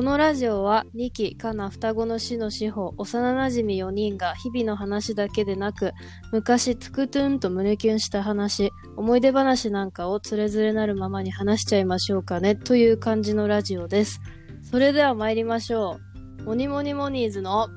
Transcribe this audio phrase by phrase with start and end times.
[0.00, 5.92] このラジオは2期かな双子の死の司法幼なじみ4人が日々の話だけでなく
[6.32, 14.22] 昔トゥクトゥンと胸キュンした話思い出話なんかをつれづれなるままに話しちゃいましょうかねという感じのラジオです。
[14.62, 15.98] それでは参りましょ
[16.38, 16.44] う。
[16.44, 17.68] モニモニモニーズの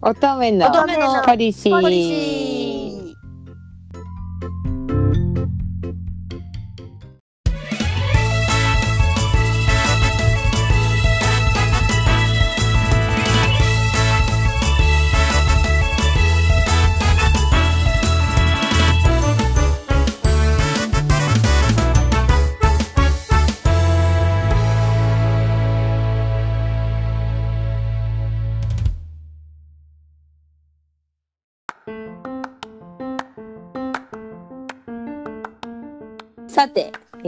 [0.00, 2.63] 乙女の乙女のポリシー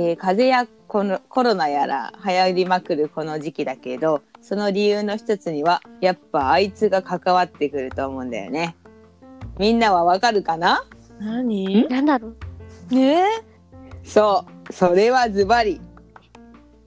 [0.06, 8.76] えー風邪やコロコロナやら流行りまくるこの時期だけどその理由の一つにはやっぱあいつが関わってくると思うんだよね。
[9.58, 10.84] みんなはわかるかな？
[11.18, 11.88] 何？
[11.88, 12.28] なんだろ
[12.90, 12.94] う。
[12.94, 13.24] ね？
[14.04, 14.72] そう。
[14.72, 15.80] それはズバリ。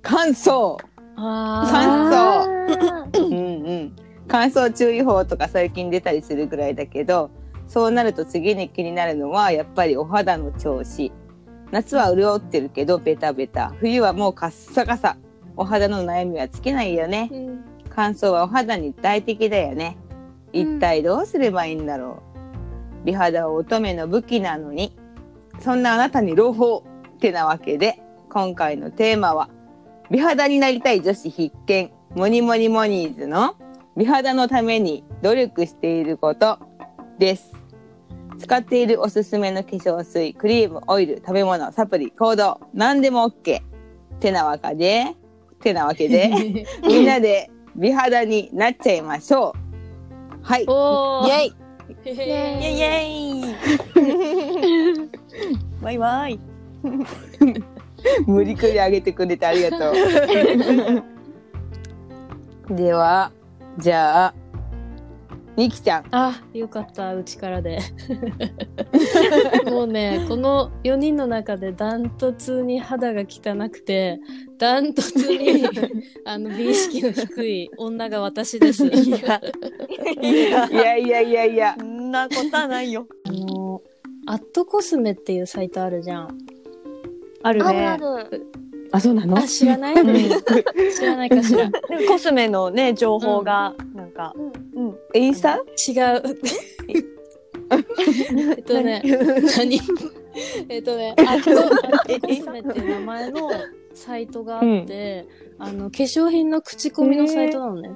[0.01, 0.77] 乾燥。
[1.17, 3.25] あ乾あ燥ー。
[3.25, 3.95] うんうん。
[4.29, 7.31] 乾燥注意報とか最近出たりするぐらいだけど
[7.67, 11.11] そうなると次に気になるのはやっぱりお肌の調子
[11.71, 13.73] 夏は潤ってるけどベタベタ。
[13.79, 15.17] 冬はもうカッサカサ。
[15.55, 17.29] お肌の悩みは尽きないよね。
[17.31, 17.63] ーうん。
[17.89, 19.97] 乾燥はお肌に大敵だよね。
[20.53, 22.23] 一体どうすればいいんだろ
[23.03, 23.05] う。
[23.05, 24.97] 美肌は乙女の武器なのに。
[25.59, 26.83] そんなあなたに朗報
[27.15, 29.49] ってなわけで今回のテーマは
[30.09, 31.91] 美肌になりたい女子必見。
[32.15, 33.55] モニモニモニーズの
[33.95, 36.57] 美肌のために努力していること
[37.19, 37.58] です
[38.39, 42.59] 使っているおすすめの化粧水クリームオイル食べ物サプリ行動。
[42.73, 43.61] 何でも OK
[44.19, 45.15] てなわけで
[45.61, 46.29] てなわけで
[46.87, 49.69] みんなで美肌になっちゃいましょう。
[50.41, 50.63] はい。
[50.63, 50.71] イェ
[51.47, 51.53] イ。
[52.05, 52.15] へイ。
[52.15, 55.09] へェイイェイ。
[55.83, 56.39] バイバイ。
[58.25, 59.93] 無理くり上げてくれてありがとう。
[62.75, 63.31] では、
[63.77, 64.33] じゃあ、
[65.57, 66.05] みきちゃん。
[66.11, 67.79] あ、よかった、うちからで。
[69.69, 74.19] もうね、この4人の中でダントツに肌が汚くて、
[74.57, 75.63] ダントツに
[76.25, 78.85] あの美意識の低い女が私です。
[78.87, 79.41] いや
[80.21, 81.85] いやいやいやいやいやそ。
[81.85, 83.81] んなことはないよあの、
[84.27, 86.37] アットコスメっていうサイトあるじゃん。
[87.43, 88.51] あるあるあねる。
[88.91, 89.37] あ、そうなの？
[89.37, 89.95] あ、知らない？
[89.95, 91.65] 知らないかしら。
[91.65, 94.33] 違 でもコスメのね情報がなんか。
[94.75, 94.97] うん。
[95.13, 95.57] インスタ？
[95.57, 95.65] う。
[97.71, 99.01] えっとね、
[99.57, 99.79] 何？
[100.69, 101.69] えっとね、アット
[102.27, 103.51] コスメっていう名前の
[103.93, 105.27] サイトがあって、
[105.57, 107.91] あの、化粧品の口コミのサイトなのね。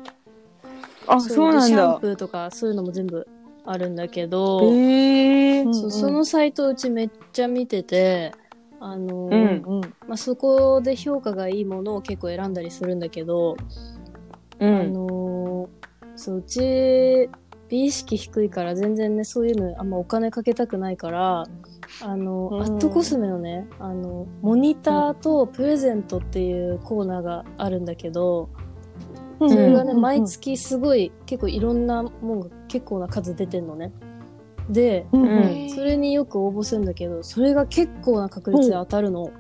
[1.08, 2.00] あ、そうなんシャンだ。
[2.00, 3.28] プーとかそういうのも全部
[3.66, 5.64] あるんだけど、へえ。
[5.64, 8.34] そうそのサイトうちめっちゃ見てて、
[8.86, 9.32] あの、うん。
[9.32, 9.82] うん。
[10.08, 13.56] まあ、そこで評価がいいものを結構選んだりするんだけど、
[14.60, 14.94] あうん。
[14.94, 15.70] の
[16.18, 17.30] そう、うち、
[17.70, 21.46] 美意識低いから全然ね、そういうのあんまお金かけたくないから、
[22.02, 22.62] あの、うん。
[22.62, 28.50] アットコスメのね、あの、モニターとプレゼントっていうコーナーがあるんだけど、
[29.40, 29.50] うん。
[29.50, 30.02] それがね、うん。
[30.02, 33.94] 毎月すごい、結構いろんなもんが結構な数出てんのね。
[34.70, 39.32] で、うんうんそれによく応募するんだけど、それが結構な確率で当たるの。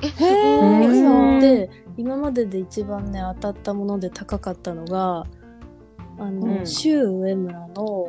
[0.00, 5.24] へえで、今までで一番ね、当たったもので高かったのが、
[6.18, 8.08] あの、うんシュウ上村の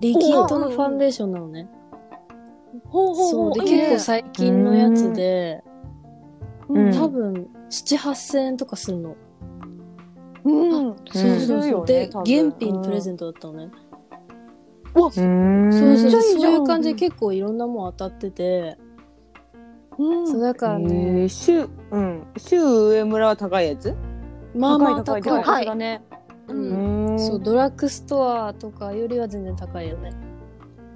[0.00, 1.68] リキッドのファンデーションなのね。
[2.86, 3.54] ほうほうそう。
[3.54, 5.62] で、ほういいね結構最近のやつで、
[6.68, 9.16] うん多分、7、8000円とかするの。
[10.44, 11.86] うんそうそうそう。
[11.86, 13.64] で、多分現品プレゼントだったのね。
[13.64, 13.89] うん。
[14.94, 16.22] そうそうそう。
[16.22, 18.78] そういう感じで結構いろんなもん当たってて、
[19.98, 22.26] うんそうだからえね、ー、シュウ、うん。
[22.36, 23.94] シュウ上村は高いやつ？
[24.54, 25.22] まあまあ高い。
[25.22, 26.02] 高い高い高いだね
[26.48, 30.12] ううんんそう、ドラッグストアとかよりは全然高いよね。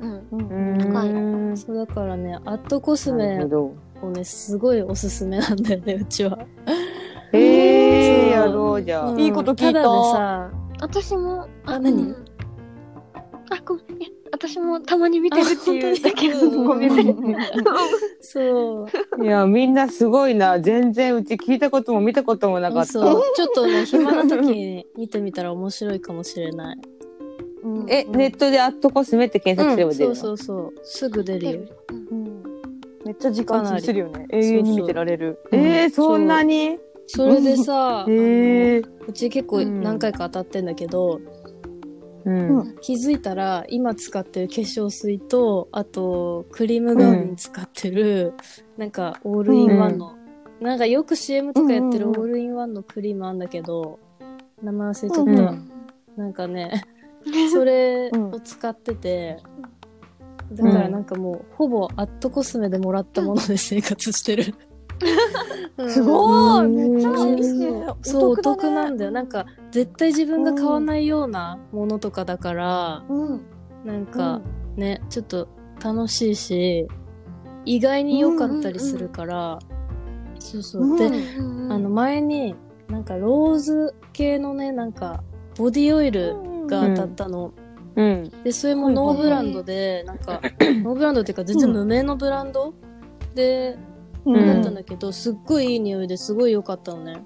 [0.00, 0.26] うん。
[0.32, 0.37] う
[0.75, 1.17] ん高いう
[1.52, 3.44] んそうだからね、アットコスなメ。
[3.44, 3.73] を
[4.11, 6.38] ね、すごいおすすめなんだよね、 うちは。
[7.32, 9.11] えー、そうやろうじゃあ。
[9.11, 10.50] うんいいこと聞いたただでさ、
[10.81, 11.93] 私も、あ何？
[11.93, 12.08] うんあ、ごめん。
[12.08, 12.14] いや
[14.34, 17.48] 私もたまに見てるっていうだけあ本当にごめんね。
[18.20, 19.25] そう。
[19.25, 20.58] いや、みんなすごいな。
[20.58, 22.92] 全然うち聞いたことも見たこともなかった。
[22.92, 23.22] そう。
[23.36, 26.78] ちょっとね、暇な時に見てみたら面白いかもしれない。
[27.62, 30.81] うんえ、ネットでアットコスメって検索すれば出るの、そうそうそう。
[30.82, 31.60] すぐ出るよ。
[31.90, 32.42] うん
[33.06, 36.78] めっちゃ時間潰せるよね永遠に見てられるえー、そんなに？
[37.06, 38.82] それでさ、へえ。
[39.06, 41.20] うち結構何回か当たってんだけど、
[42.25, 42.59] うん。
[42.61, 42.76] うん。
[42.81, 48.32] 気づいたら今使ってる化粧水とあとクリーム代わりに使ってる、
[48.76, 50.17] なんかオールインワンの、
[50.61, 52.23] なんかよく CM とかやってるオうんうん。
[52.23, 53.99] うんールインワンのクリームあんだけど
[54.62, 55.71] 名前忘れちゃった、うん
[56.17, 56.85] なんかね
[57.53, 59.38] それを使ってて、
[60.53, 64.74] だからなんかもうほぼアットコスメでもらったもので生活してる、うん
[65.88, 66.67] すごい。
[66.67, 66.75] うん。
[66.75, 67.17] めっちゃいい。
[67.17, 69.11] そうねそうお得なんだよ。
[69.11, 73.41] なんか絶対自分が買わないようなものとかだから、うん。
[73.85, 74.41] なんか
[74.76, 75.49] ね、ちょっと
[75.82, 76.88] 楽しいし、
[77.64, 79.58] 意外に良かったりするから、
[80.38, 80.99] そうそう。
[80.99, 82.55] で、あの前に、
[82.88, 85.23] なんかローズ系のね、なんか
[85.56, 86.37] ボディオイル
[86.67, 87.52] が当たったの。
[87.96, 88.31] うん。
[88.43, 90.41] で、それもノーブランドで、なんか、
[90.82, 92.75] ノーブランドっていうか全然無名のブランド
[93.35, 93.94] で、うん
[94.25, 97.25] だったんだけど、すっごいいい匂いですごい良かったのね。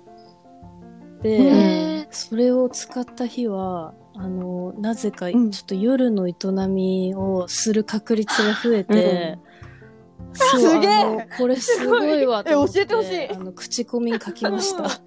[1.23, 6.35] で、へそれを使った日は、あの、なぜか、ちんょっと夜の営
[6.69, 9.39] みをする確率が増えて、
[10.33, 12.81] そうすげえこれすごいわと思って。
[12.81, 14.91] え教えてほしいあの、口コミに書きました。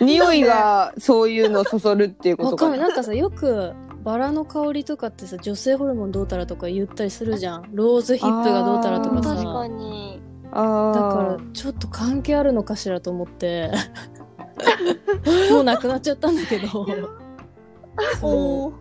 [0.00, 2.88] 匂いがそういうのそそるっていうことかわかんない。
[2.88, 2.88] な。
[2.88, 3.72] なんかさ、よく、
[4.08, 7.68] バラの香りとかってさ、女性ホルモンどうたらとか言ったりするじゃん。
[7.74, 9.34] ローズヒップがどうたらとかさ。
[9.34, 10.22] 確かに。
[10.50, 11.38] あだからあ。
[11.52, 13.70] ちょっと関係あるのかしらと思って。
[15.52, 16.86] もうなくなっちゃったんだけど。
[18.22, 18.72] お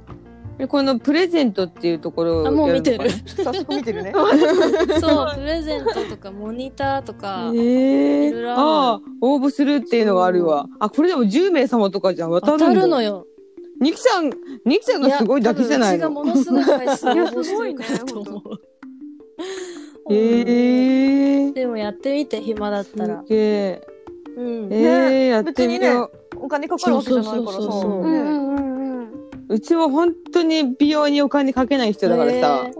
[0.69, 3.07] このプレゼントっていうところをあもう見てる。
[3.07, 3.13] や
[3.43, 4.13] 早速見てるね。
[5.01, 7.51] そうプレゼントとかモニターとか。
[7.53, 10.67] えいろいろあるああ応募するっていうのがあるわ。
[10.79, 12.31] あこれでも10名様とかじゃん。
[12.31, 13.26] 渡当たるのよ
[13.79, 14.31] ニキさん
[14.65, 16.03] ニキさんがすごいだけじゃないの？
[16.03, 18.37] や多分うちがものすごい回数応いや募してるからと思
[20.09, 20.13] う。
[20.13, 23.23] へえでもやってみて暇だっすたら。
[23.27, 23.81] げえ。
[24.37, 24.73] うん。
[24.73, 27.51] えー、やってみよう、お金かかるわけじゃないからさ。
[27.51, 28.11] そうそうそうそう。
[28.11, 28.67] ねうんうんうん
[29.49, 32.65] うちも本当に美容にお金かけない人だからさ。
[32.67, 32.71] へ、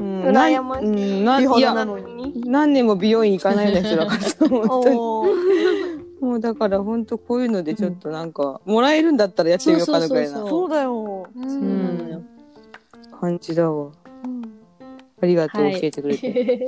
[0.00, 0.22] うん。
[0.24, 0.86] 羨ましい。
[0.86, 2.42] うんない美肌なやのに。
[2.46, 5.93] 何年も美容院行かないような人だからさ 本当に
[6.24, 12.22] もうだから本当こういうのでちょっとなんか、もらえるんだったらやってみようかなぐらいなそうそうだよそうなのよ
[13.20, 13.92] 感じだわ。
[15.22, 16.66] ありがとう、はい教えてくれて。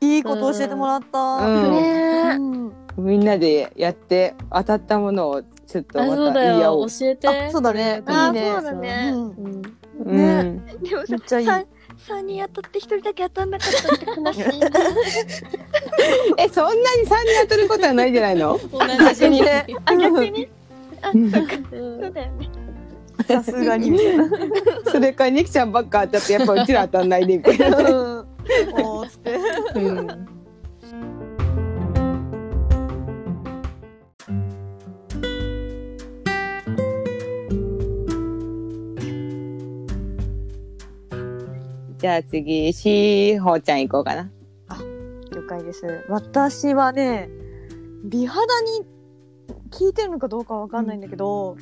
[0.00, 0.18] い。
[0.18, 1.18] いこと教えてもらった。
[1.18, 1.70] うん。
[1.72, 2.38] ね
[2.96, 7.28] みんなでやって当たったものをちょっとあまた言い合おう教えて。
[7.28, 8.02] あそうだね。
[8.06, 8.52] あいいね。
[8.52, 9.10] そうだね。
[9.12, 9.22] うん。
[9.22, 9.62] うん。
[10.04, 10.16] うん。
[10.66, 11.64] ねでもさ
[11.94, 14.42] めっちゃいい三三人当たって一人だけ当たんなかったって悲しい。
[16.38, 18.58] えそんなに3人当たることはないんじゃないの？
[18.70, 18.78] 同
[19.14, 19.40] じに。
[19.42, 19.66] ね。
[19.84, 20.48] あ逆に。
[21.02, 21.30] あうん。
[21.30, 21.44] そう
[22.12, 22.50] だよね。
[23.28, 23.90] さすがに。
[23.90, 24.28] みたいな
[24.90, 28.26] それからニキちゃんばっか当たってやっぱうちら当たんないでみたいな、うん。
[28.82, 29.34] おーつって。
[29.76, 30.33] うん
[42.04, 44.30] じゃあ次しほちゃん行こうかな。
[45.32, 46.04] 了解です。
[46.10, 47.30] 私はね
[48.04, 48.82] 美肌に
[49.70, 51.56] 効いてるのかどうかわかんないんだけど、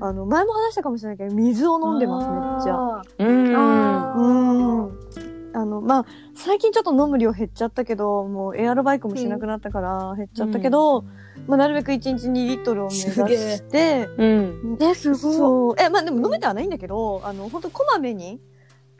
[0.00, 3.24] あの前も話したかもしれないけど水を飲んでますめっちゃ。
[3.24, 3.56] うん。
[3.56, 5.56] あうん。
[5.56, 11.02] あのまあ最近ちょっと飲む量減っちゃったけどもうエアロバイクもしなくなったから減っちゃったけど、
[11.46, 14.08] まあ、なるべく1日2リットルを目指して。
[14.18, 14.76] うん。
[14.76, 15.18] ねすごい。
[15.36, 15.74] そう。
[15.78, 18.40] えまあでも飲めてはないんだけどあの本当こまめに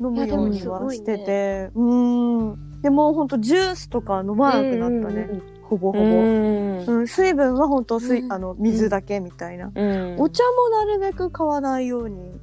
[0.01, 2.81] 飲むようにはしてて、うん。
[2.83, 5.29] でも本当ジュースとか飲まなくなったね、
[5.63, 6.87] ほぼほぼ、うん。
[6.87, 8.33] うん、水分は本当水、うん。
[8.33, 10.17] あの水だけみたいな、うん。
[10.19, 12.41] お茶もなるべく買わないように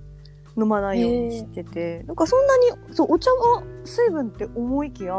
[0.58, 5.14] 飲まないようにしてて、なんかそんなにそうお茶は水分って思いきや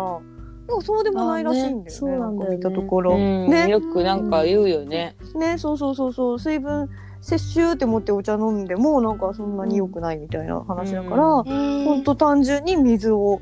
[0.69, 1.81] なんかそうでもないらしいんだよね。
[1.81, 2.59] あねそうなんだよね。
[2.59, 3.49] か見たところ、うん。
[3.49, 3.69] ね。
[3.69, 5.17] よくなんか言うよね。
[5.35, 6.39] ねそうそうそうそう。
[6.39, 6.89] 水分
[7.23, 11.85] 摂取って思ってお茶飲んでもなんかそんなに良くないみたいな話だから、うん。
[11.85, 13.41] ほんと単純に水を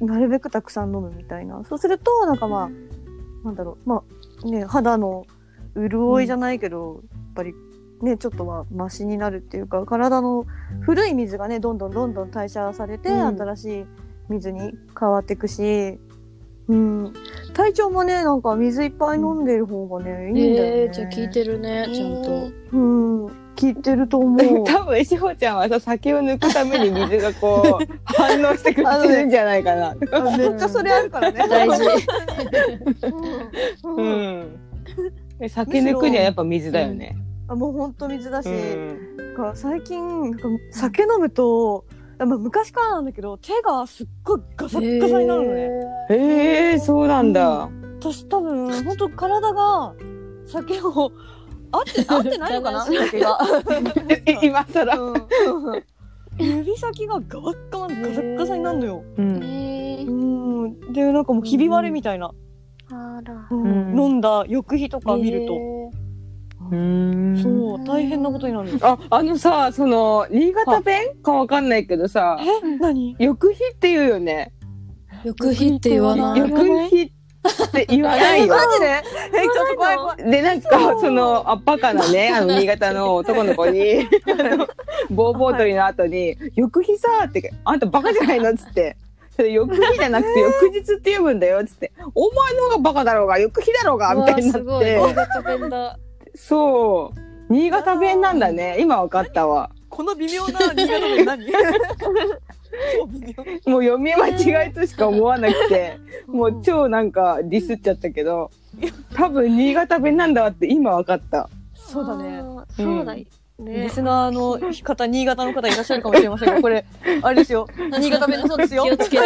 [0.00, 1.64] なるべくたくさん飲むみたいな。
[1.64, 2.70] そうするとなんかまあ
[3.44, 4.02] なんだろうま
[4.44, 5.24] あね肌の
[5.74, 7.54] 潤いじゃないけど、やっぱり
[8.02, 10.44] ねちょっとはマシになるっていうか体の
[10.82, 13.38] 古い水がねどんどんどんどん代謝されて、うん。
[13.38, 13.86] 新しい
[14.28, 15.98] 水に変わっていくし、
[16.66, 17.12] うん、
[17.52, 20.82] 体調もねなんか水いっぱい飲んでる方がね、いいんだよね。
[20.82, 22.50] えー、じゃあ聞いてるねちゃんと。
[22.72, 24.64] うん、聞いてると思う。
[24.66, 29.90] 多分しほちゃんはさ酒を抜くために水がこう 反応してくれてるんじゃないかな。
[29.90, 29.94] あ
[30.36, 31.46] めっちゃそれあるからね。
[31.48, 31.84] 大事。
[33.84, 33.96] うん。
[33.96, 34.02] う
[35.40, 35.48] うん。
[35.48, 37.16] 酒抜くにはやっぱ水だよね。
[37.46, 39.16] あもうほんと水だし、うん。
[39.16, 41.84] なんか最近なんか酒飲むと
[42.18, 45.70] まあ、昔からなんだけど手がすっごいガサッガサになるのね。
[46.10, 47.68] へえそうなんだ。
[48.00, 49.94] 私多分 本当体が
[50.46, 51.12] 酒を
[51.72, 52.80] 合って合ってないのかな？
[52.86, 53.38] 酒が。
[54.42, 55.00] 今更。
[55.00, 55.82] うん
[56.36, 59.04] 指先がガワッガガサッガサになるのよ。
[59.18, 59.36] うん。
[59.40, 60.92] へーうん。
[60.92, 62.32] でなんかもうひび割れみたいな。
[62.90, 63.46] あら。
[63.50, 65.54] うん飲んだ翌日とか見ると。
[66.74, 66.78] う
[67.38, 68.86] んそう大変なことになるんです。
[68.86, 71.14] あ、あのさ、その、新潟弁？
[71.22, 72.76] かわかんないけどさ、え？
[72.78, 73.16] 何？
[73.18, 74.52] 翌日って言うよね。
[75.24, 76.40] 翌日って言わない。
[76.40, 76.50] 翌
[76.88, 78.46] 日って言わない？
[78.46, 78.54] よ。
[78.54, 78.86] マジで？
[78.86, 80.30] えちょっと怖い怖い。
[80.30, 84.66] で、なんか、その、あっぱかなね、 あの、新潟の男の子に、あの、
[85.10, 88.96] ボーボー取りの後に、翌日さーって、あんたバカじゃないのっつって。
[89.36, 95.20] それ翌日じゃなくて翌日って読むんだよっつって、お前の方がバカだろうが、翌日だろうが、みたいになっうわすごい。
[95.20, 96.03] て。
[96.34, 97.52] そう。
[97.52, 98.76] 新潟弁なんだね。
[98.80, 99.70] 今わかったわ。
[99.88, 101.46] この微妙な新潟弁何？
[102.96, 103.20] 超微
[103.66, 103.72] 妙。
[103.72, 104.28] もう読み間
[104.64, 108.50] 違いとしか思わなくて、もう超なんかディスっちゃったけど、
[109.14, 111.48] 多分新潟弁なんだわって今わかった。
[111.74, 112.42] そうだね。
[112.76, 113.14] そうだ。
[113.14, 113.26] リ
[113.58, 113.88] ね。
[113.88, 116.84] スナーの方、新潟の方いらっしゃるかもしれませんが、これ、
[117.22, 117.68] あれですよ。
[117.98, 118.84] 新潟弁だそうですよ。
[118.84, 119.22] 気をつけて。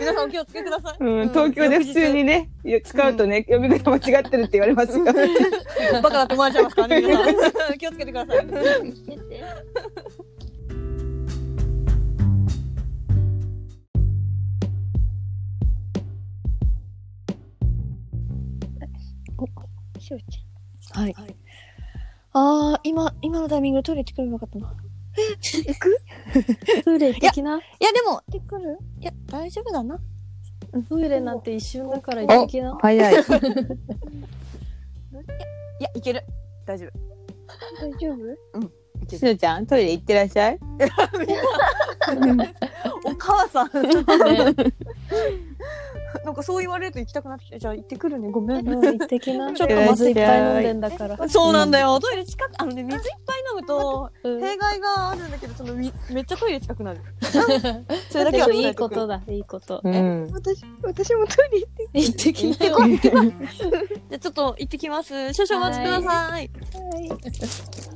[0.00, 0.96] 皆さんお気をつけください。
[1.00, 2.50] うん、東京で普通にね、
[2.84, 5.04] 使うとね、読み方間違ってるって言われますよ。
[6.02, 7.34] バカだって思われちゃいますからね、皆さん。
[7.78, 8.46] 気をつけてください。
[20.02, 21.02] しおちゃん。
[21.04, 21.41] はい。
[22.34, 24.74] ああ、今、今のタイミングでトイレ行ってくればよかったな。
[25.18, 25.22] え、
[25.68, 25.96] 行く？
[26.84, 28.78] トイレ的ないや、でも、行ってくる？
[29.00, 29.98] いや、大丈夫だな。
[30.88, 32.78] トイレなんて一瞬だから行ってきな。
[32.80, 33.14] 早い。
[33.14, 33.16] い
[35.80, 36.24] や、行ける。
[36.64, 36.92] 大丈夫。
[37.80, 39.16] 大丈夫？
[39.16, 40.58] しのちゃん、トイレ行ってらっしゃい。
[43.04, 43.68] お母さん。
[46.14, 47.58] ね なんかそう言われると行きたくなってきた。
[47.58, 48.30] じゃあ行ってくるね。
[48.30, 48.68] ごめん。
[48.68, 49.52] う ん行ってきな。
[49.54, 51.28] ちょっと待って水いっぱい飲んでんだから。
[51.28, 51.98] そうなんだよ。
[52.00, 57.00] トイレ近く、あのね、水いっぱい飲むと、うん弊害があるんだけど、そのみ、めっちゃトイレ近くなる。
[58.10, 59.80] それだけはでもいいことだ、いいこと。
[59.82, 60.28] うん。
[60.32, 62.00] 私、私もトイレ行って。
[62.00, 62.78] 行ってきなよ。
[62.98, 65.32] じゃあちょっと行ってきます。
[65.32, 66.50] 少々お待ちください。
[66.50, 67.91] チョ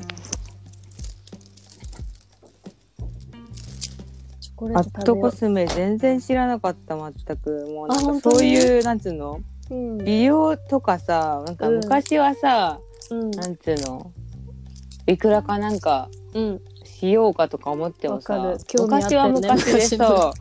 [4.56, 7.66] コレアットコスメ全然知らなかった、全く。
[7.68, 9.40] もうなんかそういう、なんつうの？
[9.70, 9.75] う。
[9.75, 9.98] うん。
[9.98, 13.30] 美容とかさ、なんか昔はさ、うん。
[13.32, 14.12] なんつうの？
[15.06, 16.60] いくらかなんかうん。
[16.84, 20.34] しようかとか思ってもわさかる、興味あっ昔たよねは昔でさ、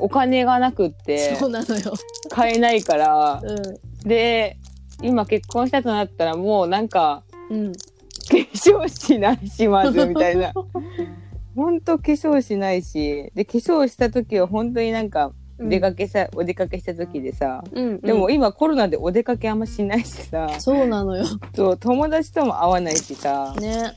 [0.00, 1.94] お金がなくってそうなのよ。
[2.28, 4.58] 買えないから、うで、
[5.00, 7.54] 今結婚したとなったらもうなんか、ん。
[7.54, 7.72] うん。
[7.72, 10.52] 化粧しないしまずみたいな。
[11.56, 18.00] ほんと化粧しないし、で、化粧した時は本当になんか、出かけさ、お出かけした時でさ、うん。
[18.02, 21.24] でも今コロナでお出かけあんましないしさ、そうなのよ。
[21.54, 23.94] そう友達とも会わないしさ、ね。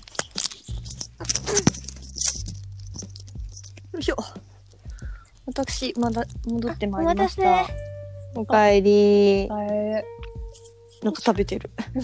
[3.92, 4.16] よいしょ。
[5.46, 7.68] 私、まだ戻ってまいりました。
[8.36, 9.50] おかえり。
[11.04, 11.70] なんか食べてる。
[11.96, 12.02] チ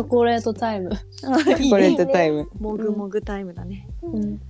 [0.00, 0.90] ョコレートタイム。
[1.18, 2.48] チョコレートタイム。
[2.58, 3.88] もぐもぐタイムだね。
[4.02, 4.40] うん。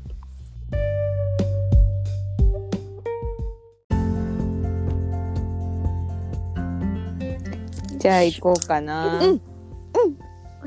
[7.99, 9.19] じゃあ行こうかな。
[9.19, 9.40] うん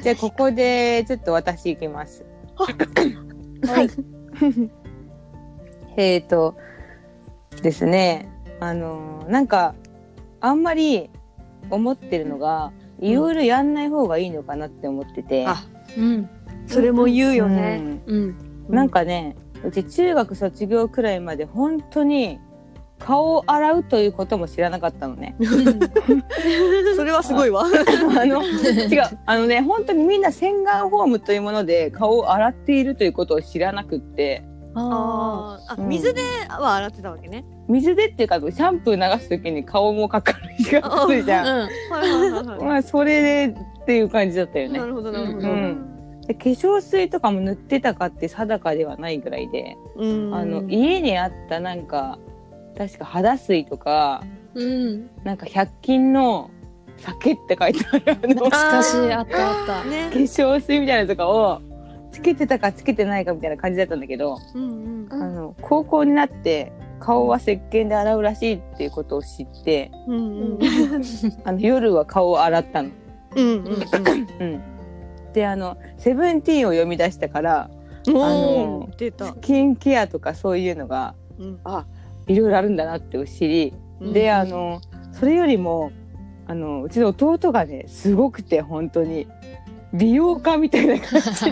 [0.02, 2.24] じゃあここでちょっと私行きます。
[2.56, 3.90] はい。
[5.98, 6.56] えーと
[7.62, 8.30] ですね、
[8.62, 9.76] あのーなんか
[10.40, 11.10] あんまり
[11.70, 15.46] 思ってるのが、いろいろやんない方がいいのかなって思ってて。
[15.48, 15.64] あ
[15.98, 16.30] うん。
[16.68, 18.02] それも言うよね。
[18.06, 18.18] うん。
[18.18, 19.36] うんなんかね、
[19.66, 22.40] うち中学卒業くらいまで本当に
[23.00, 25.36] 顔を洗うということも知らなかったのね。
[26.96, 27.64] それはすごいわ。
[27.66, 29.18] あの、違う。
[29.26, 34.44] あのね、本当にみんな洗顔フォームというもので顔を洗っているということを知らなくって、
[34.76, 37.44] ああうん水では洗ってたわけね。
[37.68, 41.48] 水でっていうか、シャンプー流すときに顔もかかるしがついじゃん。
[41.48, 41.70] あ。
[41.92, 44.70] はいはいはいはまあ、それでっていう感じだったよい。
[44.70, 44.86] ねな。
[44.86, 45.48] るほどなるほど。
[45.50, 45.86] うん
[46.28, 52.20] で化粧水とかも塗ってたかって定かではないぐらいで、うんあの、家にあったなんか、
[52.78, 54.24] 確か肌水とか、
[54.54, 55.10] うん。
[55.24, 56.52] なんか100均の
[56.98, 58.98] 酒って書いてある懐かしい。
[59.12, 59.84] あったあった。
[59.86, 60.20] ね化。
[60.20, 61.62] 粧水みたいなのとかを
[62.12, 65.08] つけてたかつけてないかみたいな感じだったんだけど、うんうん。
[65.12, 70.20] うんあの高校になって顔は石鹸で洗うらしいっていうことを知ってうんう
[70.56, 70.60] ん。
[71.44, 72.90] あの夜は顔を洗ったの。
[73.36, 73.64] うんうん
[74.40, 74.64] うん、
[75.34, 77.70] であの「セブンティーン」を読み出したから
[78.08, 79.34] おのス。
[79.42, 81.60] キンケアとかそういうのがうん。
[81.64, 81.86] あ
[82.28, 83.74] いろいろあるんだなって知り、
[84.14, 85.92] であのそれよりも
[86.46, 89.28] あのうちの弟がねすごくて本当に
[89.94, 91.46] 美容家みたいな感じ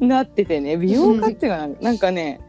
[0.00, 0.76] になっててね。
[0.76, 2.40] 美容家っていうかななんかね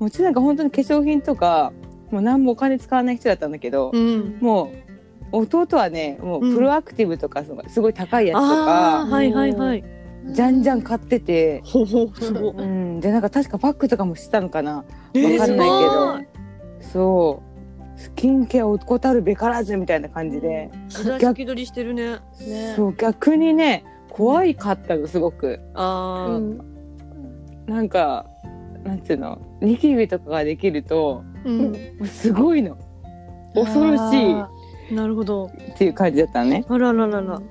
[0.00, 1.72] うちなんか本当に化粧品とか
[2.10, 4.38] もう何もお金使わない人だったんだけど、うん。
[4.40, 4.72] も
[5.32, 9.84] う弟はねもううんプロアクティブとかすごいすごい高いやつとか、はいはいはい。
[10.26, 11.62] じゃんじゃん買ってて。
[11.74, 14.84] うん、でなんか確かパックとかもしたのかな。
[15.14, 16.18] えーわかんないけど、
[16.80, 17.47] すそう
[17.98, 22.20] スキンケアを怠るべからずみたいな感じで、先取りしてるね。
[22.40, 22.74] ね。
[22.76, 25.60] そう逆にね怖いかったのすごく。
[25.74, 26.36] ああ。
[26.36, 26.58] うん。
[27.66, 28.24] なんか
[28.84, 31.24] なんていうのニキビとかができると
[32.06, 32.78] すごいの。
[33.54, 34.00] 恐ろし
[34.32, 34.48] あ
[34.92, 35.50] なるほど。
[35.58, 36.64] いっていう感じだったのね。
[36.68, 37.42] あらららら。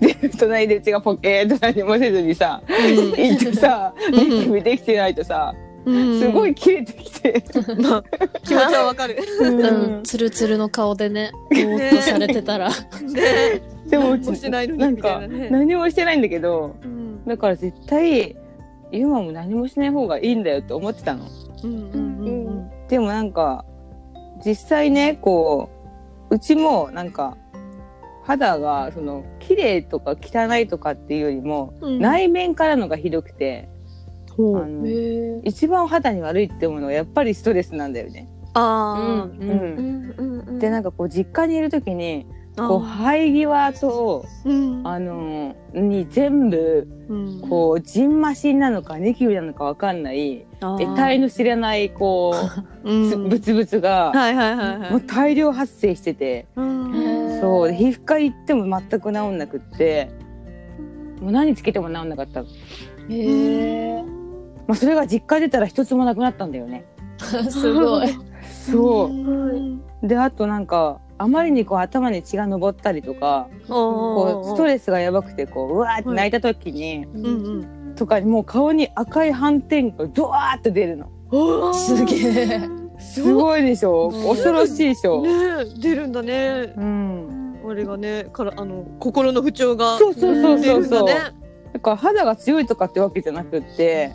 [0.00, 4.12] で隣でうちがポケーっと何もせずにさ行ってさん。
[4.12, 5.67] ニキビできてないとさうん
[6.20, 6.54] すごい。
[6.54, 7.44] 切れてきて、
[7.80, 8.04] まあ、
[8.42, 9.18] 気持ちはわかる。
[9.40, 12.68] うん、ツルツルの顔でね、ぼーっとされてたら。
[12.68, 12.74] ね
[13.88, 17.24] でもう何もしてないのになんみたいか何もしてないんだけどうん。
[17.24, 18.36] だから絶対
[18.92, 21.26] 今も何もしない方がいいんだよって思ってたの。
[22.88, 23.64] でもなんか
[24.44, 25.70] 実際ねこ
[26.30, 27.36] ううちもなんか
[28.24, 31.98] 肌がその綺麗とか汚いとかっていうよりも、うん。
[31.98, 33.68] 内面からのがひどくて。
[34.38, 38.28] あのへ一番肌に悪いって思うのはやっぱりストレスなんだよね。
[38.54, 39.60] あうんうん
[40.18, 42.26] うんうんでなんかこう実家にいる時に
[42.56, 42.66] あ。
[42.66, 44.86] こう生え際とうん。
[44.86, 47.40] あのに全部うん。
[47.48, 52.34] こうジンマシンなのかニキビなのかわかんない得体の知らないこ
[52.84, 54.90] う うつブツブツがはいはいはいはい。
[54.92, 56.46] もう大量発生してて。
[56.56, 56.78] うん
[57.40, 60.10] そうで皮膚科行っても全く治んなくって
[61.20, 62.48] もう何つけても治んなかったの、
[63.08, 64.17] へえ。
[64.68, 66.84] まあ、それが実家出たら一つもなくなったんだよね。
[67.50, 68.08] すごい。
[68.70, 69.06] そう。
[69.06, 69.10] う
[69.52, 69.82] ん。
[70.02, 77.30] であとなんかあまりにこう頭に血が上ったりとかこうストレレスがやばくてこううわーって泣いた時に、うんう
[77.90, 77.94] ん。
[77.96, 81.08] とかにもう顔に赤い斑点がドワーッと出るの。
[81.74, 82.60] すげえ。
[83.00, 84.10] すごいでしょ？
[84.12, 86.72] うん恐ろしいでしょ、ねえ出るんだね。
[86.76, 91.08] うん、あれがね、からあの心の不調がそうそうそう出そうそう。
[91.08, 91.14] る
[91.78, 94.12] んから肌が強いとかってわけじゃなくって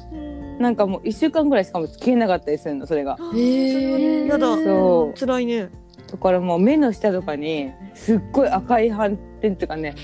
[0.59, 4.27] なんかもう1週間ぐらいしかも消えなかったりするのそれがへえ。
[4.27, 5.69] やだそう辛いね。
[6.11, 9.95] だからもう目の下とかにすっごい赤い斑点っていうかね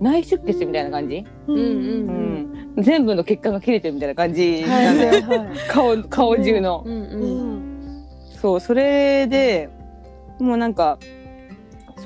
[0.00, 5.22] 内出血みたいな感じ、うんううんん、全部の血管が切れてるみたいな感じなんだよ、
[5.66, 7.56] 顔顔中の、うんううん。
[7.56, 8.06] ん。
[8.40, 9.68] そうそれで
[10.38, 10.98] もうなんか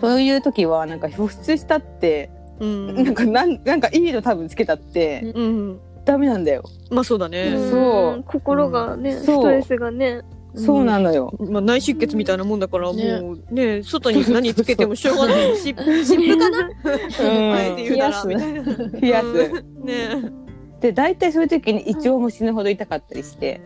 [0.01, 2.95] そういう時はなんか保湿したって、うん。
[3.05, 5.81] なんかなんなんかいいの多分つけたってうん。
[6.05, 7.55] ダメなんだよ、まあそうだね。
[7.71, 8.25] そう。
[8.27, 9.23] 心がね、そう。
[9.23, 10.23] ストレスがね。
[10.55, 11.33] そうなのよ。
[11.41, 15.57] まあ内出血みたいなもんだから、もねうね、外に何つけてもしょうがない。
[15.57, 16.59] し湿布かな？
[16.59, 18.63] あえて言うなら、みたいな。
[19.01, 19.27] 冷やす。
[19.27, 19.85] うん。
[19.85, 20.33] ね。
[20.81, 23.61] で大体そういう時に胃腸も死ぬほど痛かったりして。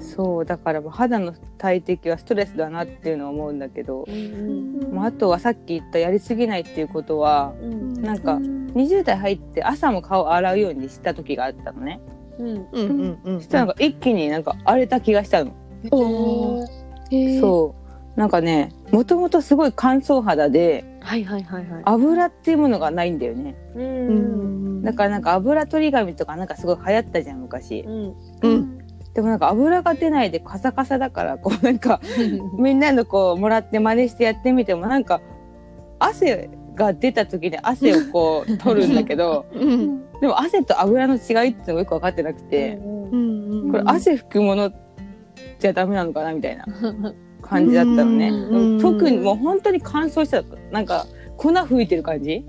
[0.00, 12.00] そうだからもう肌の大敵はストレスだなっていうのは思うんだけど、うんまあ、あとはさっき言ったやりすぎないっていうことはうんなんか20代入って朝も顔洗うようにした時があったのね
[12.38, 12.48] うん。
[12.48, 13.36] うんうんうん。
[13.38, 15.52] そしたらなんか一気になんか荒れた気がしたの。
[17.40, 17.74] そ
[18.16, 21.82] うなんかねもともとすごい乾燥肌ではいはいはいはい。
[21.84, 23.78] 油っていうものがないんだよねう。
[23.78, 28.14] うんんだからなんか油取り紙とかなんかすごい流行ったじゃん昔うん。
[28.42, 28.78] うん。
[29.16, 32.02] でもなんか油が出ないでカサカサだからこうなんか
[32.58, 35.22] みんなのこうもらって真似してやってみてもなんか
[35.98, 40.20] 汗が出た時に汗をこう取るんだけどうん。
[40.20, 43.70] でも汗と油の違いっていうのがよく分かってなくて、うん。
[43.70, 44.70] これ汗拭くもの
[45.58, 46.66] じゃダメなのかなみたいな
[47.40, 51.06] 感じだったのね、うん特にもう本当に乾燥してたなんか
[51.38, 52.44] 粉吹いてる感じ、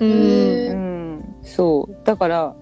[0.00, 0.08] うん。
[0.08, 2.56] へうん、そうだから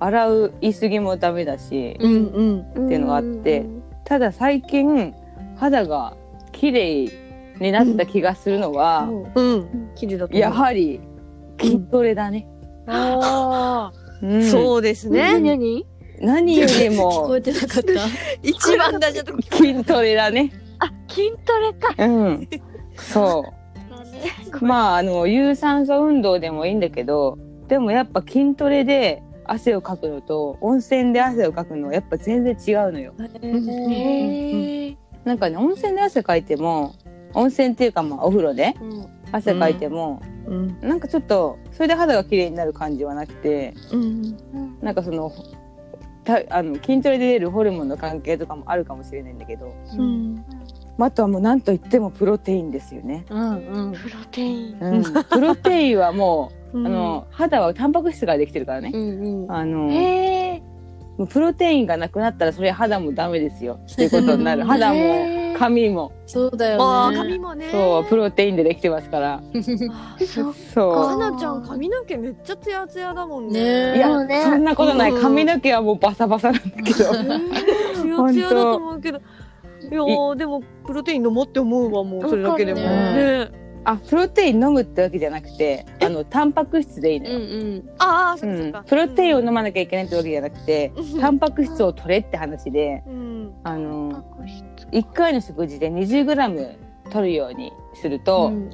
[0.00, 2.60] 洗う言い過ぎもダメだし、うんうん。
[2.60, 3.66] っていうのがあって
[4.04, 5.14] ただ最近
[5.56, 6.16] 肌が
[6.52, 7.12] 綺麗
[7.60, 9.68] になった気がするのは、うん。
[10.30, 11.00] やはり
[11.60, 12.48] 筋トレだね、
[12.86, 15.56] あうんあ、そうです何ね。
[15.56, 15.86] 何
[16.20, 16.56] 何？
[16.56, 17.82] より聞こもえてなかった。
[18.42, 19.42] 一番大事なとこ。
[19.42, 21.94] 筋トレだねあ、筋トレか。
[21.98, 22.48] うん
[22.96, 23.44] そ
[24.62, 33.12] うまああの有酸素運動でもいいんだけどでもやっぱ筋トレで汗をかくのと温泉で汗をかくのはやっぱ全然違うのよ。
[35.24, 36.94] なんかね温泉で汗かいても
[37.34, 38.74] 温泉っていうかまあお風呂で
[39.32, 40.80] 汗かいても、うん。
[40.80, 44.36] なんかちょっとそれで肌が綺麗になる感じはなくてうん。
[44.80, 45.32] なんかその
[46.22, 50.36] たあの筋トレで出るホルモンの関係とかもあるかもしれないんだけど、うん
[50.96, 53.24] まあ、あとはもう何と言ってもプロテインですよね。
[53.30, 53.92] うんうん。
[53.94, 58.90] プロテインうん、プロテインはもう、うんあの肌はタンパク質からできてるからね。
[58.92, 59.52] うんうん。
[59.52, 59.88] あの
[61.20, 63.78] もうプロテインがなくなったらそれ肌もダメですよ。
[63.92, 64.64] っていうことになる。
[64.64, 66.12] 肌も髪も。
[66.26, 66.84] そうだよね。
[66.84, 67.68] ああ髪もね。
[67.70, 69.42] そうプロテインでできてますから。
[70.24, 73.60] そうそかなちゃん髪の毛めっちゃツヤツヤだもんね。
[73.60, 74.42] ねういや、ね。
[74.44, 75.12] そんなことない。
[75.12, 75.20] うん。
[75.20, 76.94] 髪の毛はもうバサバサなんだけど。
[76.94, 79.18] ツヤツヤだと思うけど。
[79.18, 82.80] いやーでもプロテイン飲もうって思うわもうそれだけでも。
[82.80, 87.90] ねあプロテイン飲むってわけじゃなくてあのタンパク質でいいのうんよ、うん。
[87.98, 88.88] ああそっうんかそっか。
[88.88, 93.52] プロテインを飲まなきゃいけないってわけじゃなくて、タンパク質を取れって話でうん。
[93.64, 94.24] あの
[94.92, 96.76] 1回の食事で 20g
[97.10, 98.70] 取るようにすると、うん。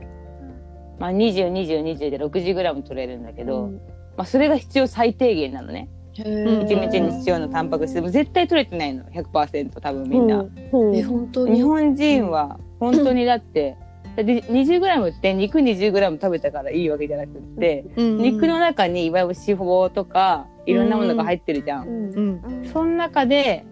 [0.99, 3.75] まあ、202020で 60g 取れるんだけど、うん。
[4.17, 5.89] まあ、それが必要最低限なのね。
[6.15, 7.95] へうん1ー日に必要なタンパク質。
[7.95, 9.05] でも絶対取れてないの。
[9.05, 10.97] 100%多分みんな、ほう。
[10.97, 11.57] え、本当に？
[11.57, 13.77] 日本人は本当にだって、で
[14.23, 22.21] 20g って肉 20g 食べたからいいわけじゃなくって、うん肉の中にいわゆる脂肪とかいろんなものが入ってるじゃん、うんう
[22.63, 22.71] ん。
[22.73, 23.65] その中で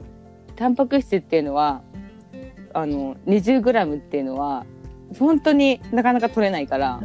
[0.56, 1.82] タンパク質っていうのは
[2.72, 4.66] あの 20g っていうのは
[5.18, 7.00] 本当になかなか取れないから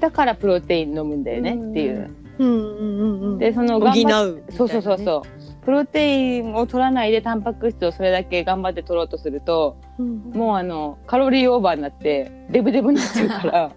[0.00, 2.10] だからプロテイン飲むんだよねっていう。
[2.38, 3.38] うんうんうんうん。
[3.38, 4.42] でその補うね。
[4.50, 5.45] そうそうそうそう。
[5.66, 13.72] プロテインを取らないでタンパク質をそれだけ頑張って取ろうとするとうんもうあのカロリーオーバーになってデブデブになっちゃうから。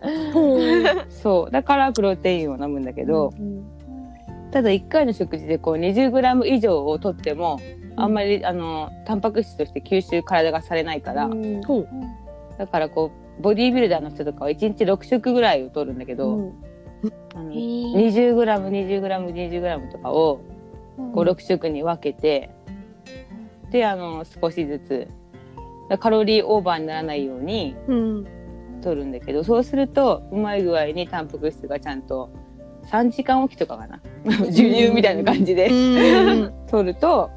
[1.10, 1.52] そう。
[1.52, 3.66] だからプロテインを飲むんだけど、うん
[4.52, 7.60] ただ1回の食事でこう 20g 以上を取っても
[7.96, 11.30] あんまりあのタンパク質として吸収体がされないから、
[12.58, 16.54] だからこうボディービルダーの人とかは1日6食ぐらいを取るんだけど、うん。
[17.36, 17.94] あのへー。
[18.36, 20.42] 20g20g20g とかを
[21.14, 22.50] こう6食に分けて
[23.72, 25.08] であの少しずつ
[26.00, 28.28] カロリーオーバーにならないようにうん。
[28.82, 32.30] 取るんだけどそうするとうまい具合にタンパク質がちゃんと
[32.90, 34.00] 3時間おきとかかな。
[34.46, 35.74] 授乳みたいな感じでう
[36.46, 36.54] ん。
[36.68, 37.30] 取ると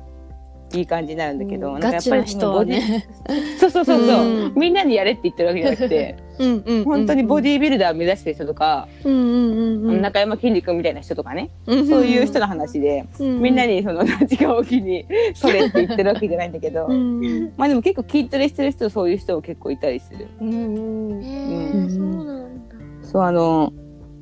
[0.74, 3.06] いい感じになるんだけど、なんかやっぱりそ人はのボディね。
[3.58, 4.52] そうそうそうそう、うん。
[4.54, 6.16] みんなにやれって言ってるわけじゃなくて。
[6.38, 10.02] うんうん本当にボデディービルダー目指してる人とか、ィうんうんうん。
[10.02, 15.04] 中山きんに君みたいな人とかね、うんそういう人の話で、みんなにその何時間おきに
[15.40, 17.52] 取れって言ってるわけじゃないんだけど、うん。
[17.56, 20.26] まあでも結構筋トレしてる人そういう人も結構いたりする。
[20.40, 21.22] うんうん。
[21.22, 21.86] へうん。
[21.86, 22.74] えそうなんだ。
[23.02, 23.72] そうあの